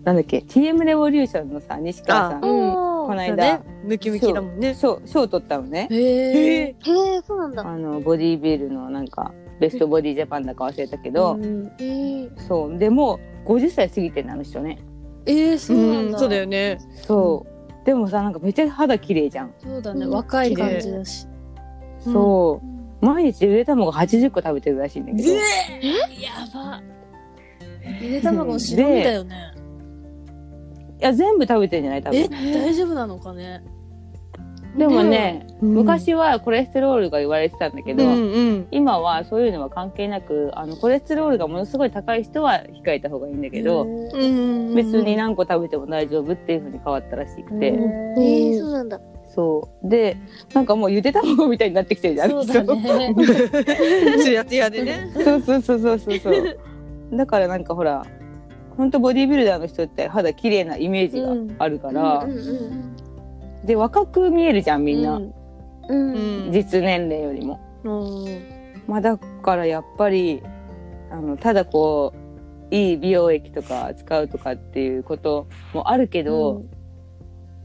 [0.04, 2.40] なんだっけ？TM レボリューションのさ西川さん。
[2.40, 3.60] この間、そうね。
[3.84, 4.74] ムキムキだもんね。
[4.74, 5.88] 賞賞取ったのね。
[5.90, 6.00] へえ。
[6.00, 6.74] へへ
[7.16, 7.66] えそうなんだ。
[7.66, 11.38] あのボディービルのなんかベストボディジャパンだか忘れたけど、
[12.48, 12.78] そう。
[12.78, 14.78] でもう50歳過ぎてんのあの人ね。
[15.26, 16.18] えー、そうなんだ。
[16.18, 16.78] そうだよね。
[17.02, 17.84] そう。
[17.84, 20.06] でもさなんかめっちゃ肌綺麗じゃん、そうだね。
[20.06, 21.26] 若い感じだし。
[21.98, 22.62] そ
[23.02, 23.04] う。
[23.04, 25.40] 毎日ゆで卵80個食べてるらしいんだけど、や
[26.54, 26.82] ば。
[28.00, 29.60] ゆで卵の白身だよね。
[31.00, 33.62] いや全部食べてんじゃない多え、分大丈夫なのかね？
[34.76, 35.74] でもね、うん。
[35.74, 38.68] 昔はコレステロールが言われてたんだけど、うんうん。
[38.70, 49.00] 今はそういうのは関係なくあのコレステロールがものすごい高い人は控えた方がいいんだけど、うん別に何個食べても大丈夫っていう風に変わったらしくて、へえそうなんだ。
[49.34, 49.88] そう。
[49.88, 50.16] で
[50.54, 52.30] なんかもうゆで卵みたいになってきてるじゃん。
[52.30, 53.14] そうだね。
[54.22, 55.10] ツヤツヤでね。
[55.14, 56.58] そうそうそうそうそうそう。
[57.12, 58.06] だからなんかほら
[58.76, 62.96] ほんとボディービルダーの人って肌綺麗なイメージがあるから、うんうん
[63.64, 65.20] で若く見えるじゃんみんな、
[66.50, 67.61] 実年齢よりも。
[67.85, 68.42] うん。
[68.87, 70.42] まあだからやっぱり
[71.11, 72.14] あのただこ
[72.70, 76.62] ういい美容液とか使うとかっていうこともあるけど、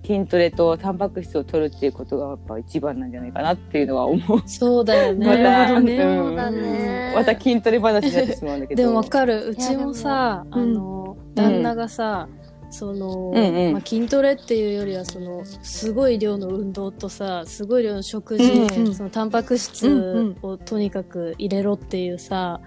[0.05, 4.41] 筋トレとタンパク質を取るっていうことがやっぱ一番なんじゃないかなっていうのは思う。
[4.45, 5.25] そうだよね。
[5.25, 5.97] またね。
[5.97, 6.35] うん。
[6.35, 8.83] また筋トレ話になってしまうんだけど。
[8.83, 9.49] でもわかる。
[9.49, 12.27] うちもさ、もあの、旦那がさ、
[12.69, 13.73] その、うんうん。
[13.73, 18.93] まあ、筋トレっていうよりは、その、すごい量の運動とさ、すごい量の食事、うんうん。
[18.93, 22.59] その、タンパクうん質をとにかく入れろっていうさ、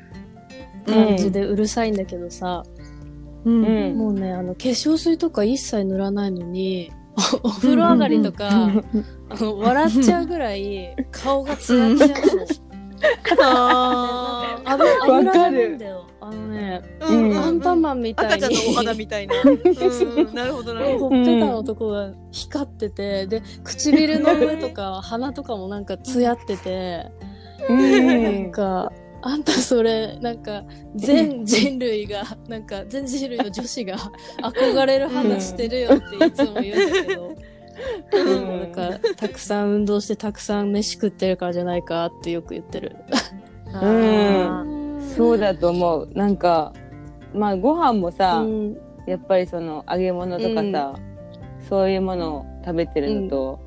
[0.86, 2.62] 感じでうるさいんだけどさ、
[3.44, 3.98] うんうん。
[3.98, 6.90] もうね、あの、化粧水とか一切塗らないのに、
[7.42, 12.68] お風呂上がりとか、あの笑っちゃうぐらい、顔がツヤツヤなの。
[13.40, 14.72] あー。
[14.72, 16.06] 油、ないんだよ。
[16.20, 17.36] あのね、うん。
[17.36, 18.44] アンパンマンみたいに。
[18.44, 19.34] 赤ちゃんのお肌みたいな。
[19.44, 20.34] うん。
[20.34, 20.98] なるほどなるほど。
[20.98, 27.10] ほっぺたのとこが光ってて、で、唇の上とか鼻とかもなんかツヤってて、
[27.68, 28.92] なんか、
[29.28, 30.64] あんたそれ、なんか、
[30.96, 33.96] 全人類が、なんか、全人類の女子が
[34.42, 37.34] 憧れる肌してるよっていつも言うんだけど、
[38.12, 38.60] うん。
[38.60, 42.96] なんか、たくさん運動してたくさん飯食ってるからじゃないかってよく言ってる。
[43.74, 44.64] あ
[45.16, 46.10] そうだと思う。
[46.14, 46.72] なんか
[47.34, 48.78] まあご飯もさ、うん。
[49.06, 50.94] やっぱりその揚げ物とかさ、
[51.68, 53.60] そういうものを食べてるのと、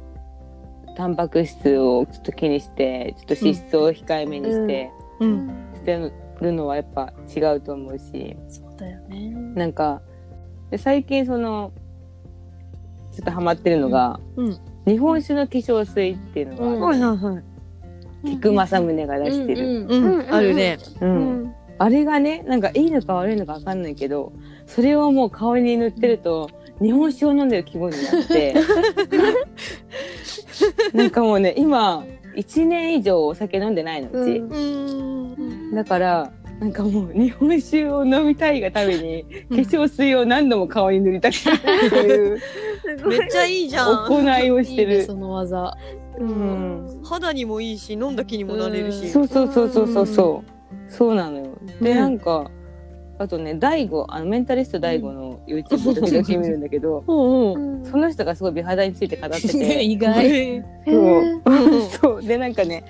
[0.96, 5.48] タンパク質をちょっと気にしてちょっと脂質を控えめにして、ーうん。
[5.76, 8.36] してるのはやっぱ違うと思うし。
[8.48, 9.32] そうだよね。
[9.56, 10.02] なんか
[10.70, 11.72] で最近その
[13.12, 14.58] ちょっとハマってるのが、うん。
[14.86, 17.44] 日本酒の化粧水っていうのが、はいはいはい。
[18.24, 20.34] 菊正宗が出してる、うんうんうん。
[20.34, 20.78] あるね。
[21.02, 21.56] うん。
[21.82, 24.34] あれがねなんかいいのか悪いのか分かんないけど
[24.68, 28.54] それをもう顔に塗ってると日本酒を飲んでる気分になって。
[30.94, 42.40] なんかもうね今1年以上お酒飲んでないのうち、だからなんかもう日本酒を飲みたいがために化粧水を何度も顔に塗りたくなるっていう
[43.08, 44.06] めっちゃいいじゃん。
[44.06, 45.04] 行いをしいいね、てる。
[45.04, 45.78] その技。
[46.20, 47.02] うん。
[47.04, 49.10] 肌にもいいし飲んだ気にもなれるし。
[49.10, 50.92] そうそうそうそうそうそう。
[50.92, 51.58] そうなのよ。
[51.82, 51.98] で、うん。
[51.98, 52.52] なんか、
[53.18, 60.64] あとね、大悟、あの、メンタリスト大悟の YouTube 時々見るんだけど、 その人がすごい美肌について語ってて、 意外。
[60.86, 62.24] そうーそう。
[62.24, 62.84] で、なんかね、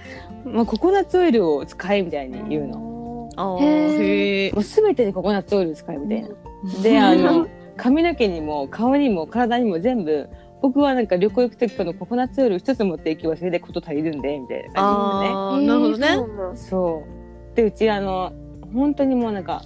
[0.46, 3.30] まあ、ココナッツオイルを使えみたいに言うの。
[3.36, 6.30] あーへへえうすべてにココナッツオイル使えみたいな。
[6.84, 7.48] で、あの、
[7.78, 10.30] 髪の毛にも顔にも体にも全部、
[10.62, 16.08] 僕はなんか旅行行くときこのココナッツオイル一つ持っていけばそれでこと足りるんで、みたいな感じですね。
[16.08, 17.04] なるほどねそ
[17.54, 17.56] う。
[17.56, 18.32] で、うちあの、
[18.74, 19.64] 本当にもうなんか、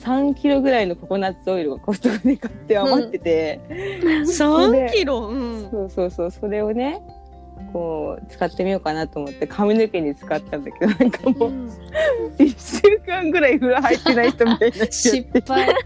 [0.00, 5.28] 3キロぐらいのココナッツオイルをコストコで買って余ってて、3キロ？
[5.28, 5.70] うん。
[5.70, 7.00] そうそうそう、それをね、
[7.72, 11.50] こう、使ってみようかなと思って髪の毛に使ったんだけど、なんかもう、
[12.38, 15.40] 1週間ぐらい風呂入ってない人みたいにな失て。
[15.40, 15.70] 敗。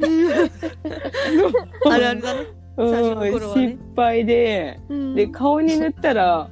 [1.91, 2.41] あるあるだね。
[2.41, 3.69] うん最初の頃はね。
[3.71, 5.15] 失敗で、うん。
[5.17, 6.49] で、顔に塗ったら、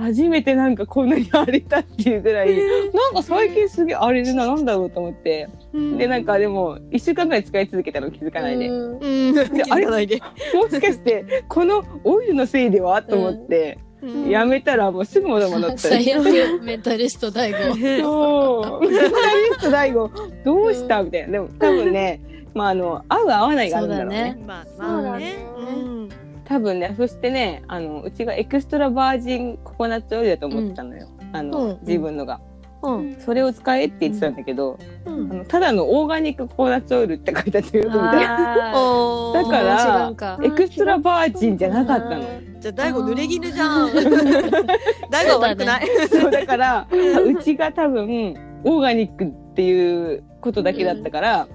[0.00, 2.56] 初めてなんかこんなに荒れたっていうぐらい、
[2.92, 5.48] なんか最近すげえ荒れるな、なんだろうと思って。
[5.72, 5.98] うん。
[5.98, 8.68] で、なんかでも、1週間ぐらい使い続けたの気づかないで。
[8.68, 8.92] うん。
[8.92, 8.98] うん。
[9.00, 10.20] 気づかないで。
[10.54, 13.02] もしかして、このオイルのせいでは？
[13.02, 14.28] と思って、うん。
[14.30, 15.66] やめたらもうすぐ戻った。
[15.68, 15.78] り。
[15.78, 17.74] 最悪、メンタリスト大悟。
[18.00, 18.88] そう。
[18.88, 19.10] メンタリ
[19.58, 20.10] スト大悟、
[20.44, 21.02] どうした？
[21.02, 21.32] みたいな。
[21.32, 22.20] でも多分ね、
[22.54, 24.38] まああの、合う合わないがあるんだろうね。
[24.46, 25.18] まあそうまあね。
[25.18, 25.36] だね。
[25.58, 26.08] うん
[26.50, 31.06] 多分ね、そしてね、あの、うちがエクストラバージンココナッツオイルだと思ってたのよ。
[31.32, 31.78] あの、うん。
[31.82, 32.40] 自分のが。
[32.82, 33.16] うん。
[33.20, 35.30] それを使えって言ってたんだけど、うん。
[35.30, 38.72] あのただのオーガニックココナッツオイルって書いてあってよく見たら。
[38.72, 39.44] あおー。
[39.44, 42.24] だからエクストラバージンじゃなかったの。
[42.58, 43.94] じゃあ大悟濡れ衣じゃん。
[45.08, 45.86] 大悟は悪くない。
[46.10, 48.34] そうだから、うちが多分、
[48.64, 51.48] オーガニックっていうことだけだったから、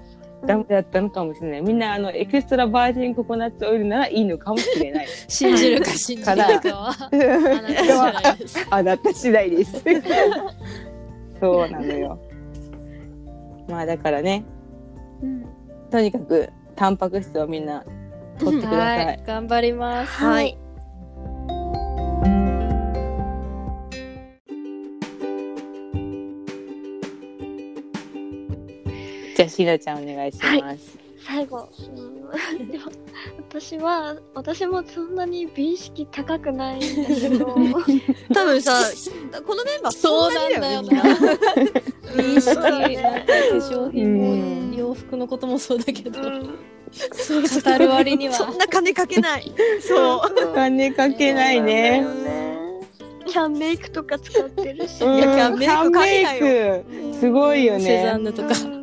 [0.46, 1.62] ダメだったのかもしれない。
[1.62, 5.06] みんな、あの、エクストラバージンココナッツオイルならいいのかもしれない。
[5.28, 8.66] 信じるか信じないかは、 あなた次第です。
[8.70, 9.82] あなた次第です。
[11.40, 12.18] そうなのよ。
[13.68, 14.44] まあだからね、
[15.22, 15.44] うん
[15.90, 17.84] とにかく、タンパク質をみんな、
[18.38, 19.06] 取ってください。
[19.06, 20.12] はい、頑張ります。
[20.12, 20.58] はい
[29.36, 30.98] じゃあ、しのちゃんお願いします。
[31.26, 31.68] 最後、
[32.58, 32.84] うん、でも
[33.50, 36.86] 私は私もそんなに美意識高くないんだ
[37.20, 37.46] けど
[38.32, 38.72] 多分さ
[39.44, 41.02] このメンバーそうなんだよな。
[42.16, 46.20] 美意識、なんか化粧品うんも洋服のこともそうだけど、
[47.12, 48.34] そう語る割には。
[48.34, 49.52] そんな金かけない。
[49.80, 50.20] そう。
[50.50, 52.06] お金かけないね。
[53.26, 55.66] キャンメイクとか使ってるし、キャンメ
[56.22, 58.30] イクすごいよセザンね。
[58.30, 58.75] ヌとか。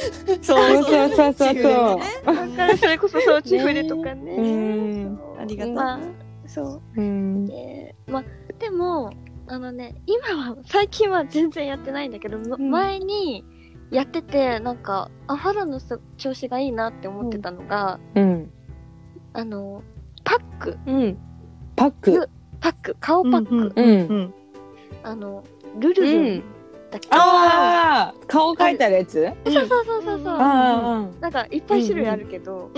[0.42, 4.32] そうそうそうそうそうだからそれこそそうチフレとかね。
[4.36, 5.20] うん。
[5.38, 6.00] ありがたいまあ
[6.46, 7.00] そう。
[7.00, 7.46] うん。
[7.46, 8.24] でまあ
[8.58, 9.12] でも
[9.46, 13.44] あのね今は最近は全然やってないんだけど、前に
[13.90, 18.50] やっててなんかあ肌のそ調子がいいなって思ってたのが、うん。
[19.32, 19.82] あの
[20.24, 20.78] パック。
[20.86, 21.18] うん。
[21.76, 22.28] パック。
[22.60, 22.96] パック。
[23.00, 23.86] 顔パック、うん。
[23.86, 24.00] うん。
[24.00, 24.08] うん。
[24.08, 24.34] うん
[25.02, 25.44] あの
[25.78, 26.44] ルルルン
[26.90, 30.36] だっけ、ああ顔描いてあるやつそうそうそうそうそう。
[30.38, 32.70] あなんかいっぱい種類あるけど。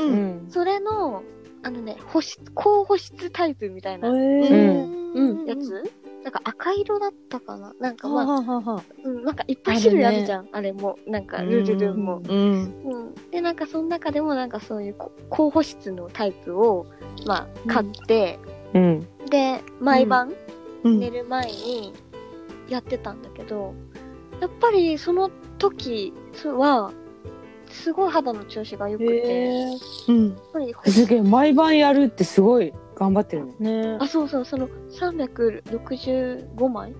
[0.48, 1.22] それの
[1.64, 4.08] あのね保湿高保湿タイプみたいな。
[4.08, 5.12] うん。
[5.14, 5.46] うん。
[5.46, 5.82] やつ、
[6.24, 7.72] なんか赤色だったかな？
[7.78, 10.98] なんかまあ、ははははうん、なんかいっぱい種類あるじゃんあ,、れも。
[11.06, 12.74] なんかルルルンも、うん。
[12.84, 16.86] うん、でなんかその中でもなんかそういうこ高保湿のタイプを
[17.26, 18.38] まあ買って、
[18.74, 19.06] うん。
[19.30, 20.32] で毎晩
[20.84, 20.98] うん。
[20.98, 21.92] 寝る前に
[22.68, 23.74] やってたんだけど、
[24.42, 26.12] やっぱりその時
[26.44, 26.92] は
[27.70, 29.78] すごい肌の調子が良くて、やっへ
[30.08, 33.86] うんぱりすげえ、毎晩やるってすごい頑張ってるね。
[33.86, 36.92] ねあ、そうそう、その365枚？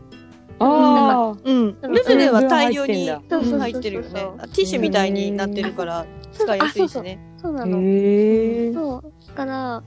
[0.61, 1.37] ああ。
[1.45, 1.77] うん。
[1.83, 4.09] うんルブレは大量に入ってんだうん入ってるよね。
[4.11, 7.19] ティッシュみたいになってるから使いやすいしね。
[7.39, 7.81] そうなの。
[7.81, 8.73] へえ。
[8.73, 9.27] そう。
[9.27, 9.83] だから、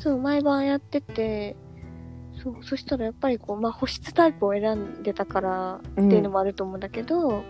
[0.00, 1.54] そう、毎晩やってて、
[2.44, 7.42] そう、そしたらやっぱりこう、まあ保湿タイプを選んでたからっていうのもあると思うんだけど、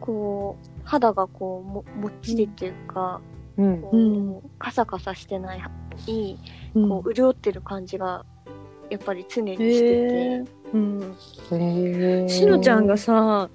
[0.00, 3.22] こう、肌がこう、ももっちりっていうか、
[3.56, 3.80] うん。
[3.80, 5.62] こうう、カサカサしてない、
[6.06, 6.38] いい、
[6.74, 8.26] こう、潤ってる感じが、
[8.90, 11.16] やっぱり常にしてて、うん。
[11.52, 12.28] へえ。
[12.28, 13.48] しのちゃんがさ、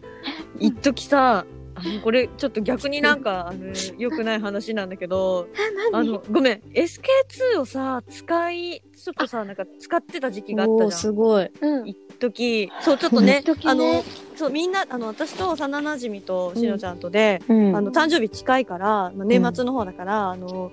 [0.58, 1.45] 一時さ、
[1.79, 5.47] あの、これ、ちょっと逆になんか、あの、良くない話なんだけど、
[5.93, 10.99] あの、ごめん、SK2 をさ、使い、ちょっとさ、なんか使ってた時期があったじゃん。
[10.99, 11.49] すごい。
[11.61, 11.87] うん。
[11.87, 14.03] 一時そう、ちょっとねねあの、
[14.35, 20.71] そう、みんな、あの、私と幼馴染としのちゃんとで、うん、あの、誕生日近いから、まあ、年末の方だから、あの、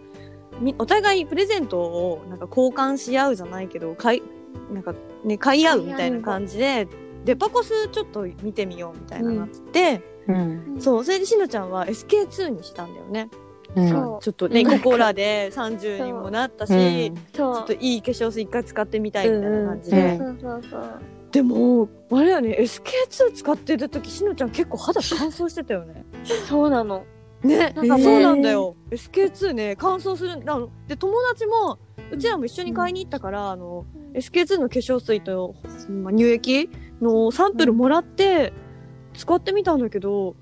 [0.61, 4.23] み、お互いプレゼントを、なんか交換し合うじゃないけど、買い、
[4.73, 6.89] なんかね、買い合うみたいな感じで、
[7.25, 10.77] デパコスちょっと見てみようみたいななって、うん。
[10.81, 13.29] そう、それでしのちゃんは SK2 にしたんだよね。
[13.75, 13.89] うん。
[13.89, 17.53] そうちょっとね、うんここらで30にもなったし、うんちょ。
[17.61, 20.03] っといい化粧水一回使ってみたいみたいな感じで。
[20.17, 21.01] うんそうそうそう。
[21.33, 26.05] でも、あれだよね、SK2 使ってる時しのちゃん結構肌乾燥してたよね。
[26.49, 27.05] そうなの。
[27.43, 28.75] ね、なんかそうなんだよ。
[28.91, 30.55] SK2 ね、乾燥するんだ。
[30.55, 31.79] あので、友達も、
[32.11, 33.85] うちらも一緒に買いに行ったから、あの、
[34.15, 35.55] SK2 の化粧水と、
[35.91, 36.71] まあ、乳液
[37.03, 38.53] のサンプルもらって、
[39.17, 40.37] 使ってみたんだけど、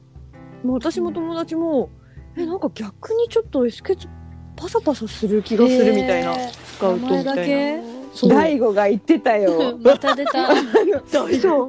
[0.62, 1.90] もう私も友達も、
[2.36, 4.08] え、なんか逆にちょっと SK2
[4.56, 6.32] パサパサする気がするみたいな。
[6.32, 7.94] へ使うとみたいな。
[8.28, 9.84] 大悟が言ってたよー。
[9.84, 10.54] また出た。
[11.12, 11.66] 大丈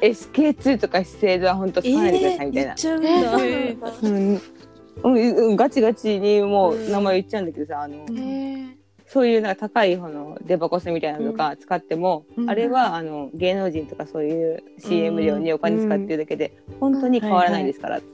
[0.00, 2.76] SK2 とか資生堂は本当使わないでくださいみたいな言っ。
[2.76, 4.40] ちゃうんえー、うなんだ。
[5.02, 8.04] うん、うん、うん、ガチガチにもう名前言っちゃうんだけどさ、あの、
[9.14, 12.50] そういうなんか高い方のデパコスみたいなのとか使っても、うん。
[12.50, 18.06] あれはあの芸能人とかそういう CM 料にお金使ってるだけで、本当に変わらないですからって。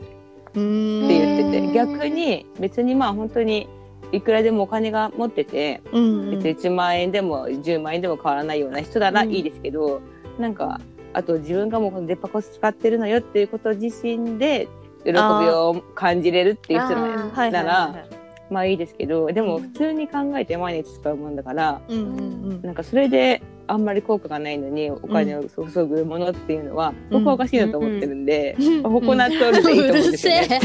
[0.56, 3.66] うん言ってて、逆に別にまあ本当に
[4.12, 9.30] いくらでもお金が持ってて、うん別に1万円でも10万円でも変わらないような人ならうん。
[9.30, 10.02] いいですけど、
[10.38, 10.82] なんか
[11.14, 14.68] あと自分がもうこのデパコス使ってるのよっていうこと自身で
[15.02, 16.94] 喜びを感じれるっていう人
[17.50, 18.04] なら
[18.50, 21.94] まあいいですけどでも普通に考えて毎日使うもんだからい。
[21.94, 22.62] うんうんうん。
[22.62, 30.60] なんかそれであんまり効果がないのにお金を注ぐものっていうのは僕はおかしいなと思ってるんで、うんココナッツオイルでいいと思うんですよね。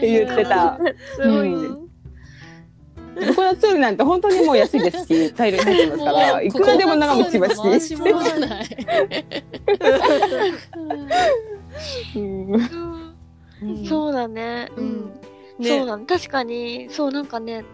[0.00, 0.78] 言ってた。
[1.16, 1.52] すごい。
[1.52, 1.88] うん
[3.14, 7.94] ココナッツオイルなんて本当にもう安いですし、大量に入ってますから、いくらでも長持ちします回し。
[12.16, 12.92] うん
[13.86, 14.70] そうだね。
[14.76, 15.12] うん。
[15.62, 16.04] そうだね。
[16.06, 17.64] 確かに、そうなんかね、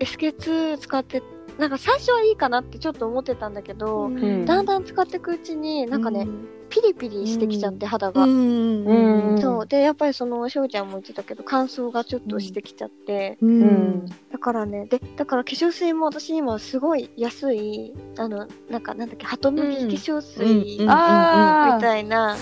[0.00, 1.22] SK2 使って、
[1.58, 6.26] なんか最初はいいかなってちょっと思ってたんだけど、んだんだん使っていくうちに、なんかね、
[6.68, 8.26] ピリピリしてきちゃって、肌うが。
[8.26, 8.28] ん。
[8.28, 9.66] うんそう。
[9.66, 13.46] で、やっぱりその、しょうちゃんも言ってたけど、乾燥がちょっとしてきちゃって、う。
[13.46, 13.62] うん
[14.04, 14.06] ん。
[14.30, 22.36] だからね、で、だから化粧水も私今すごい安い、あの、なんかなんだっけ、ハトムギ化粧水うんみたいな、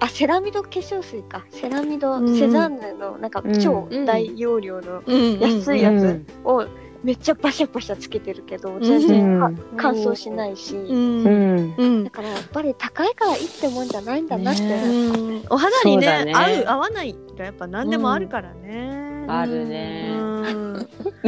[0.00, 1.44] あ、セラミド化粧水か。
[1.50, 5.38] セラミド、うんセザンヌのなんかうん超大容量のうん。
[5.40, 6.66] 安いやつを
[7.02, 12.04] めっちゃバシャバシャつけてるけど、全然はうん乾燥しないし、うん。
[12.04, 12.10] だ。
[12.10, 14.62] からやっぱり高いからいいってもんじゃないんだなって。
[14.62, 19.26] うんお肌にねね合う合わないがやっぱ何でもあるからね。
[19.28, 20.12] あるうね。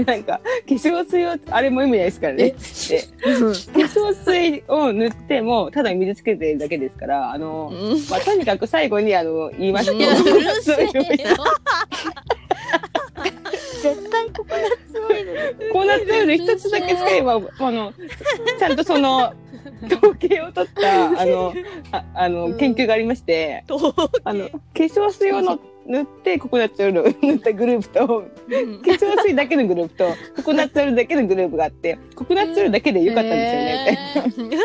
[0.00, 0.04] ん。
[0.04, 2.44] なんか、化粧水を、あれも意味ないですからね。
[2.44, 7.72] で化粧水を塗っても、ただ水つけてるだけですから、あの、
[8.10, 10.90] まあ、とにかく最後に、あの、言いますいや、うるせえよ。
[13.82, 15.56] 絶対ココナッツオイル。
[15.72, 17.92] ココナッツオイル一つだけ使えば、あの、
[18.58, 19.32] ちゃんとその、
[19.84, 21.54] 統計を取った、あの、
[21.92, 23.64] ああの、研究がありまして、
[24.24, 28.14] あの、化粧水をの塗って、ココナッツオイルを 塗ったグループと、化
[28.90, 34.58] 粧水だけのグループと、ココナッツオイルだけのグループがあって、ココナッツオイルだけで良かったんですよね、みた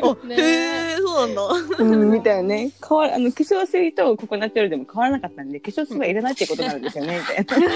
[0.00, 0.38] いな。
[0.42, 1.42] へえ、そうなんだ。
[1.78, 2.70] うん、みたいなね。
[2.86, 7.68] 変わあの、化粧水とココナッツオイルでも変わらなかったんで、化粧水はいらないってことなんですよね、みたいな。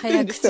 [0.00, 0.48] 早口で。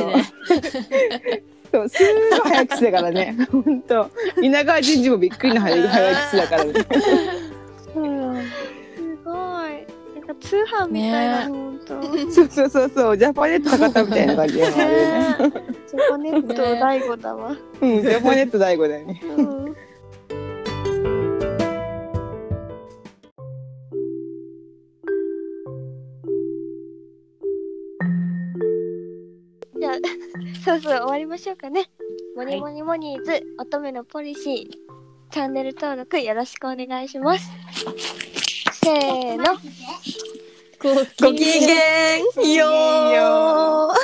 [1.75, 1.99] そう、す
[2.31, 3.37] ごい早口だからね。
[3.51, 4.09] ほんと。
[4.41, 6.73] 稲川淳二もびっくりの早早口だからね。
[7.93, 7.99] す
[9.25, 9.94] ごい。
[10.35, 12.03] か通販みたいな、ほんと。
[12.33, 15.37] そうそうそうそう、ジャパネット博多みたいな感じでもあるよね。
[15.87, 17.57] ジャパネット大悟だわ。
[17.81, 19.21] うん、ジャパネット大悟だよね。
[19.37, 19.77] うん。
[30.65, 31.91] そうそう、終わりましょうかね。
[32.37, 37.51] モニモニモニーズ、乙女のポリシー、チャンネル登録よろしくお願いします。
[38.85, 39.45] せーの。
[41.23, 42.21] ごきげん
[42.59, 43.95] よう。